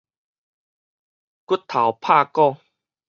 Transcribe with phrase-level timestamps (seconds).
[0.03, 0.05] 骨
[1.67, 2.57] 頭拍鼓